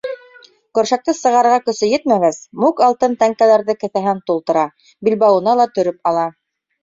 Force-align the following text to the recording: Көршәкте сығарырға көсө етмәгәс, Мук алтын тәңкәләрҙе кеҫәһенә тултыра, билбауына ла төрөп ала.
Көршәкте 0.77 1.13
сығарырға 1.17 1.57
көсө 1.65 1.89
етмәгәс, 1.89 2.39
Мук 2.63 2.81
алтын 2.87 3.13
тәңкәләрҙе 3.25 3.77
кеҫәһенә 3.83 4.25
тултыра, 4.31 4.63
билбауына 5.09 5.57
ла 5.61 5.71
төрөп 5.77 6.01
ала. 6.13 6.27